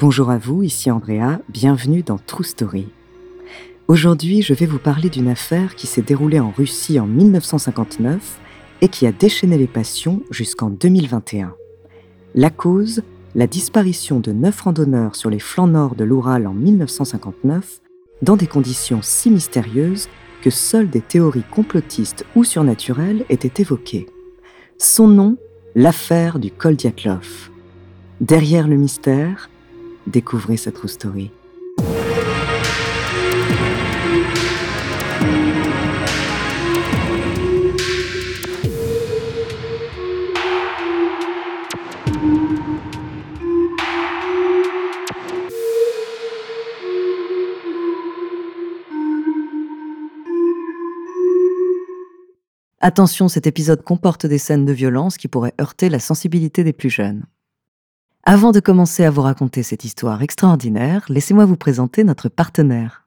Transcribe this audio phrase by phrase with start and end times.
[0.00, 2.88] Bonjour à vous, ici Andrea, bienvenue dans True Story.
[3.86, 8.40] Aujourd'hui, je vais vous parler d'une affaire qui s'est déroulée en Russie en 1959
[8.80, 11.54] et qui a déchaîné les passions jusqu'en 2021.
[12.34, 13.02] La cause,
[13.34, 17.82] la disparition de neuf randonneurs sur les flancs nord de l'Oural en 1959,
[18.22, 20.08] dans des conditions si mystérieuses
[20.40, 24.06] que seules des théories complotistes ou surnaturelles étaient évoquées.
[24.78, 25.36] Son nom,
[25.74, 27.50] l'affaire du col Dyatlov.
[28.22, 29.49] Derrière le mystère,
[30.10, 31.30] découvrez sa true story.
[52.82, 56.90] Attention, cet épisode comporte des scènes de violence qui pourraient heurter la sensibilité des plus
[56.90, 57.24] jeunes.
[58.24, 63.06] Avant de commencer à vous raconter cette histoire extraordinaire, laissez-moi vous présenter notre partenaire.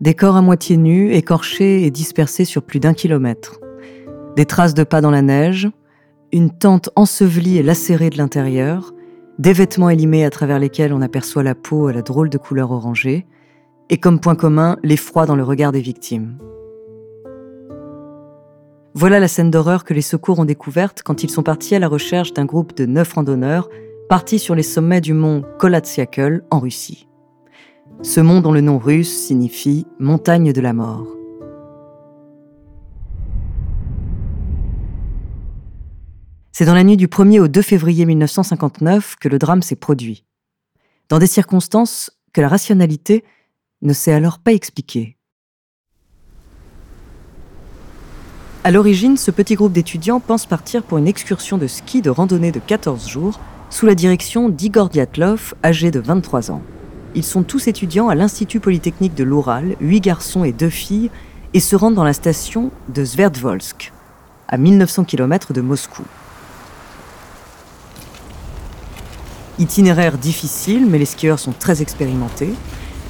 [0.00, 3.58] Des corps à moitié nus, écorchés et dispersés sur plus d'un kilomètre.
[4.36, 5.70] Des traces de pas dans la neige,
[6.30, 8.92] une tente ensevelie et lacérée de l'intérieur,
[9.38, 12.70] des vêtements élimés à travers lesquels on aperçoit la peau à la drôle de couleur
[12.70, 13.26] orangée,
[13.88, 16.38] et comme point commun, l'effroi dans le regard des victimes.
[18.96, 21.88] Voilà la scène d'horreur que les secours ont découverte quand ils sont partis à la
[21.88, 23.68] recherche d'un groupe de neuf randonneurs
[24.08, 27.08] partis sur les sommets du mont Kolatsiakl en Russie.
[28.02, 31.08] Ce mont dont le nom russe signifie montagne de la mort.
[36.52, 40.24] C'est dans la nuit du 1er au 2 février 1959 que le drame s'est produit.
[41.08, 43.24] Dans des circonstances que la rationalité
[43.82, 45.18] ne sait alors pas expliquer.
[48.66, 52.50] À l'origine, ce petit groupe d'étudiants pense partir pour une excursion de ski de randonnée
[52.50, 53.38] de 14 jours
[53.68, 56.62] sous la direction d'Igor Dyatlov, âgé de 23 ans.
[57.14, 61.10] Ils sont tous étudiants à l'Institut Polytechnique de l'Oural, 8 garçons et 2 filles,
[61.52, 63.92] et se rendent dans la station de Sverdvolsk,
[64.48, 66.04] à 1900 km de Moscou.
[69.58, 72.54] Itinéraire difficile, mais les skieurs sont très expérimentés.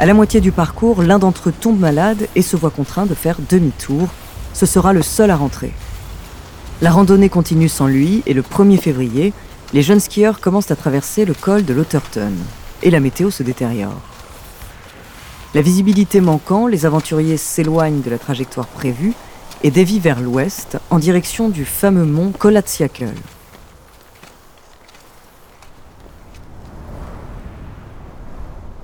[0.00, 3.14] À la moitié du parcours, l'un d'entre eux tombe malade et se voit contraint de
[3.14, 4.08] faire demi-tour
[4.52, 5.72] ce sera le seul à rentrer.
[6.80, 9.32] La randonnée continue sans lui et le 1er février,
[9.72, 12.32] les jeunes skieurs commencent à traverser le col de l'Otterton
[12.82, 14.00] et la météo se détériore.
[15.54, 19.12] La visibilité manquant, les aventuriers s'éloignent de la trajectoire prévue
[19.62, 23.12] et dévient vers l'ouest en direction du fameux mont Kolatsiakl.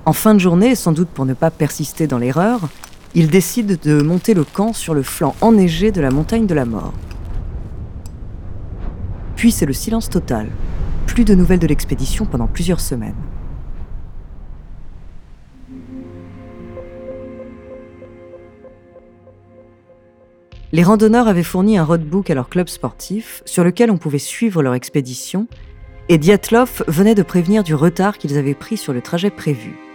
[0.05, 2.61] En fin de journée, sans doute pour ne pas persister dans l'erreur,
[3.15, 6.65] ils décident de monter le camp sur le flanc enneigé de la montagne de la
[6.65, 6.93] mort.
[9.35, 10.47] Puis c'est le silence total.
[11.07, 13.15] Plus de nouvelles de l'expédition pendant plusieurs semaines.
[20.71, 24.61] Les randonneurs avaient fourni un roadbook à leur club sportif sur lequel on pouvait suivre
[24.61, 25.47] leur expédition
[26.09, 29.88] et Dyatlov venait de prévenir du retard qu'ils avaient pris sur le trajet prévu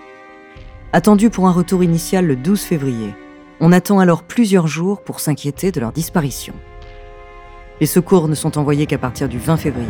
[0.94, 3.16] attendu pour un retour initial le 12 février.
[3.58, 6.54] On attend alors plusieurs jours pour s'inquiéter de leur disparition.
[7.80, 9.88] Les secours ne sont envoyés qu'à partir du 20 février.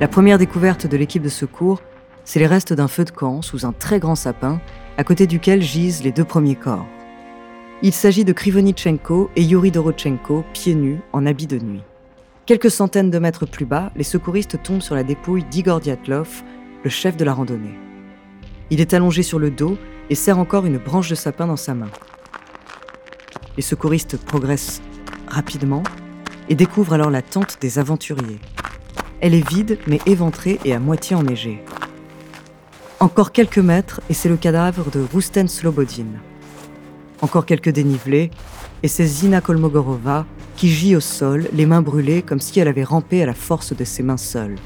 [0.00, 1.82] La première découverte de l'équipe de secours,
[2.24, 4.62] c'est les restes d'un feu de camp sous un très grand sapin,
[4.96, 6.86] à côté duquel gisent les deux premiers corps.
[7.82, 11.82] Il s'agit de Krivonitchenko et Yuri Dorochenko, pieds nus, en habit de nuit.
[12.46, 16.42] Quelques centaines de mètres plus bas, les secouristes tombent sur la dépouille d'Igor Dyatlov,
[16.82, 17.89] le chef de la randonnée.
[18.70, 19.76] Il est allongé sur le dos
[20.10, 21.90] et serre encore une branche de sapin dans sa main.
[23.56, 24.80] Les secouristes progressent
[25.26, 25.82] rapidement
[26.48, 28.40] et découvrent alors la tente des aventuriers.
[29.20, 31.62] Elle est vide mais éventrée et à moitié enneigée.
[33.00, 36.06] Encore quelques mètres et c'est le cadavre de Rusten Slobodin.
[37.22, 38.30] Encore quelques dénivelés
[38.82, 40.26] et c'est Zina Kolmogorova
[40.56, 43.74] qui gît au sol, les mains brûlées comme si elle avait rampé à la force
[43.74, 44.56] de ses mains seules.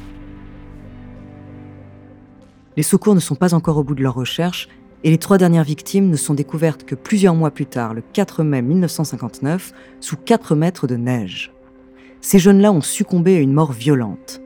[2.76, 4.68] Les secours ne sont pas encore au bout de leur recherche
[5.04, 8.42] et les trois dernières victimes ne sont découvertes que plusieurs mois plus tard, le 4
[8.42, 11.52] mai 1959, sous 4 mètres de neige.
[12.20, 14.40] Ces jeunes-là ont succombé à une mort violente.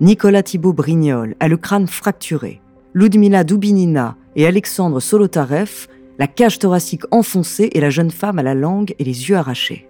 [0.00, 2.60] Nicolas Thibault Brignol a le crâne fracturé.
[2.94, 5.88] Ludmila Dubinina et Alexandre Solotarev,
[6.18, 9.86] la cage thoracique enfoncée et la jeune femme à la langue et les yeux arrachés.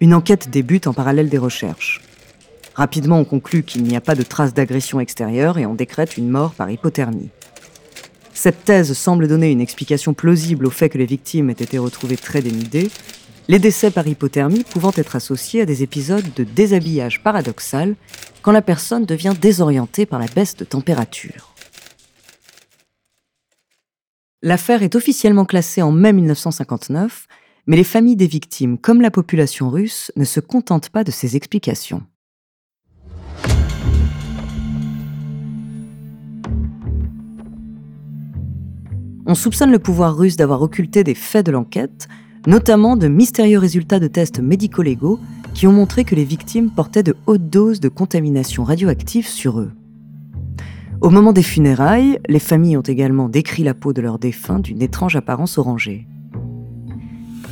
[0.00, 2.07] Une enquête débute en parallèle des recherches.
[2.78, 6.28] Rapidement, on conclut qu'il n'y a pas de traces d'agression extérieure et on décrète une
[6.28, 7.28] mort par hypothermie.
[8.32, 12.16] Cette thèse semble donner une explication plausible au fait que les victimes aient été retrouvées
[12.16, 12.88] très dénudées,
[13.48, 17.96] les décès par hypothermie pouvant être associés à des épisodes de déshabillage paradoxal
[18.42, 21.52] quand la personne devient désorientée par la baisse de température.
[24.40, 27.26] L'affaire est officiellement classée en mai 1959,
[27.66, 31.34] mais les familles des victimes, comme la population russe, ne se contentent pas de ces
[31.34, 32.04] explications.
[39.30, 42.08] On soupçonne le pouvoir russe d'avoir occulté des faits de l'enquête,
[42.46, 45.20] notamment de mystérieux résultats de tests médico-légaux
[45.52, 49.70] qui ont montré que les victimes portaient de hautes doses de contamination radioactive sur eux.
[51.02, 54.80] Au moment des funérailles, les familles ont également décrit la peau de leurs défunts d'une
[54.80, 56.06] étrange apparence orangée.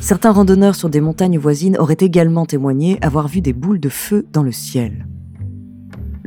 [0.01, 4.25] Certains randonneurs sur des montagnes voisines auraient également témoigné avoir vu des boules de feu
[4.33, 5.05] dans le ciel.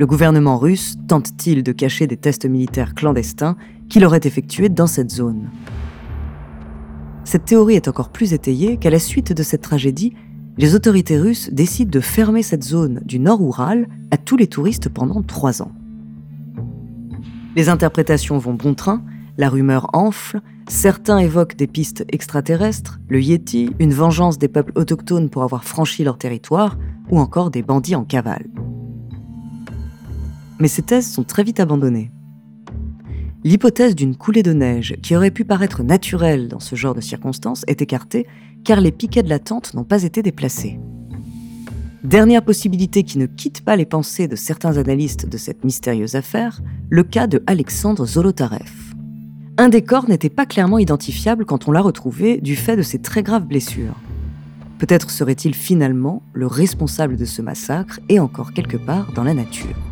[0.01, 3.55] Le gouvernement russe tente-t-il de cacher des tests militaires clandestins
[3.87, 5.51] qu'il aurait effectués dans cette zone?
[7.23, 10.15] Cette théorie est encore plus étayée qu'à la suite de cette tragédie,
[10.57, 14.89] les autorités russes décident de fermer cette zone du nord Oural à tous les touristes
[14.89, 15.71] pendant trois ans.
[17.55, 19.03] Les interprétations vont bon train,
[19.37, 25.29] la rumeur enfle, certains évoquent des pistes extraterrestres, le Yeti, une vengeance des peuples autochtones
[25.29, 26.79] pour avoir franchi leur territoire,
[27.11, 28.47] ou encore des bandits en cavale
[30.61, 32.11] mais ces thèses sont très vite abandonnées.
[33.43, 37.65] L'hypothèse d'une coulée de neige qui aurait pu paraître naturelle dans ce genre de circonstances
[37.65, 38.27] est écartée
[38.63, 40.79] car les piquets de la tente n'ont pas été déplacés.
[42.03, 46.61] Dernière possibilité qui ne quitte pas les pensées de certains analystes de cette mystérieuse affaire,
[46.89, 48.71] le cas de Alexandre Zolotarev.
[49.57, 52.99] Un des corps n'était pas clairement identifiable quand on l'a retrouvé du fait de ses
[52.99, 53.95] très graves blessures.
[54.77, 59.90] Peut-être serait-il finalement le responsable de ce massacre et encore quelque part dans la nature.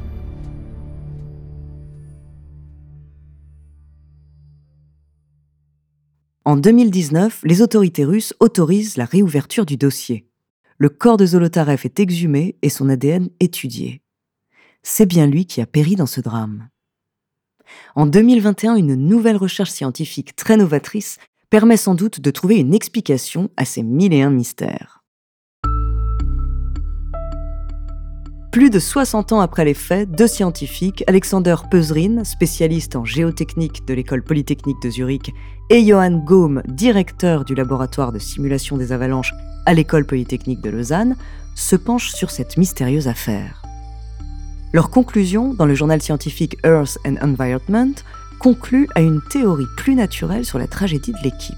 [6.50, 10.26] En 2019, les autorités russes autorisent la réouverture du dossier.
[10.80, 14.02] Le corps de Zolotarev est exhumé et son ADN étudié.
[14.82, 16.70] C'est bien lui qui a péri dans ce drame.
[17.94, 21.20] En 2021, une nouvelle recherche scientifique très novatrice
[21.52, 24.99] permet sans doute de trouver une explication à ces mille et un mystères.
[28.52, 33.94] Plus de 60 ans après les faits, deux scientifiques, Alexander Peuzrin, spécialiste en géotechnique de
[33.94, 35.32] l'école polytechnique de Zurich,
[35.70, 39.36] et Johann Gaume, directeur du laboratoire de simulation des avalanches
[39.68, 41.16] à l'école polytechnique de Lausanne,
[41.54, 43.62] se penchent sur cette mystérieuse affaire.
[44.74, 47.94] Leur conclusion, dans le journal scientifique Earth and Environment,
[48.40, 51.56] conclut à une théorie plus naturelle sur la tragédie de l'équipe.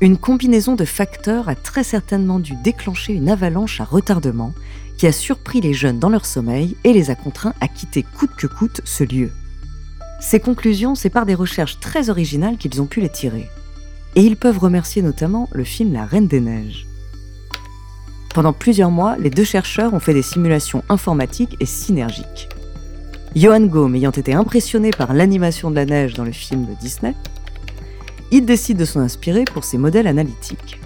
[0.00, 4.52] Une combinaison de facteurs a très certainement dû déclencher une avalanche à retardement
[4.96, 8.30] qui a surpris les jeunes dans leur sommeil et les a contraints à quitter coûte
[8.36, 9.30] que coûte ce lieu.
[10.20, 13.48] Ces conclusions, c'est par des recherches très originales qu'ils ont pu les tirer.
[14.14, 16.86] Et ils peuvent remercier notamment le film La Reine des Neiges.
[18.34, 22.48] Pendant plusieurs mois, les deux chercheurs ont fait des simulations informatiques et synergiques.
[23.34, 27.14] Johan Gaume ayant été impressionné par l'animation de la neige dans le film de Disney,
[28.30, 30.80] il décide de s'en inspirer pour ses modèles analytiques.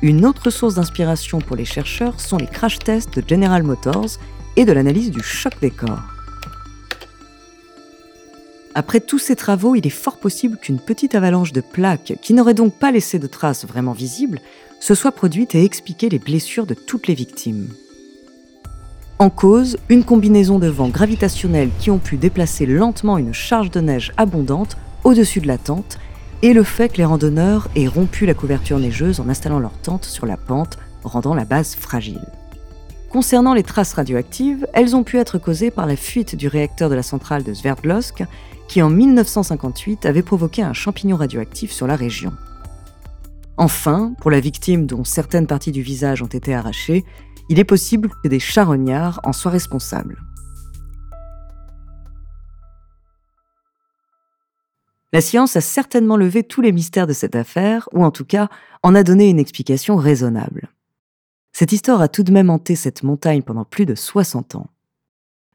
[0.00, 4.18] Une autre source d'inspiration pour les chercheurs sont les crash tests de General Motors
[4.56, 6.02] et de l'analyse du choc des corps.
[8.76, 12.54] Après tous ces travaux, il est fort possible qu'une petite avalanche de plaques, qui n'aurait
[12.54, 14.40] donc pas laissé de traces vraiment visibles,
[14.78, 17.68] se soit produite et expliqué les blessures de toutes les victimes.
[19.18, 23.80] En cause, une combinaison de vents gravitationnels qui ont pu déplacer lentement une charge de
[23.80, 25.98] neige abondante au-dessus de la tente
[26.42, 30.04] et le fait que les randonneurs aient rompu la couverture neigeuse en installant leur tente
[30.04, 32.24] sur la pente, rendant la base fragile.
[33.10, 36.94] Concernant les traces radioactives, elles ont pu être causées par la fuite du réacteur de
[36.94, 38.24] la centrale de Sverdlovsk,
[38.68, 42.32] qui en 1958 avait provoqué un champignon radioactif sur la région.
[43.56, 47.04] Enfin, pour la victime dont certaines parties du visage ont été arrachées,
[47.48, 50.22] il est possible que des charognards en soient responsables.
[55.12, 58.48] La science a certainement levé tous les mystères de cette affaire, ou en tout cas
[58.82, 60.68] en a donné une explication raisonnable.
[61.52, 64.68] Cette histoire a tout de même hanté cette montagne pendant plus de 60 ans.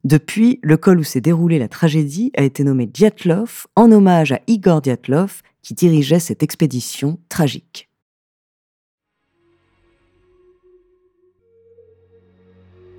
[0.04, 4.42] Depuis, le col où s'est déroulée la tragédie a été nommé Dyatlov en hommage à
[4.48, 7.90] Igor Dyatlov qui dirigeait cette expédition tragique.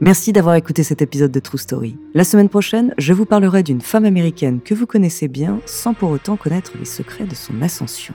[0.04, 1.96] Merci d'avoir écouté cet épisode de True Story.
[2.12, 6.10] La semaine prochaine, je vous parlerai d'une femme américaine que vous connaissez bien sans pour
[6.10, 8.12] autant connaître les secrets de son ascension.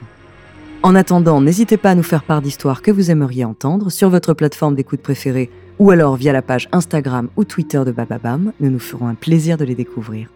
[0.84, 4.34] En attendant, n'hésitez pas à nous faire part d'histoires que vous aimeriez entendre sur votre
[4.34, 8.52] plateforme d'écoute préférée ou alors via la page Instagram ou Twitter de Bababam.
[8.60, 10.28] Nous nous ferons un plaisir de les découvrir.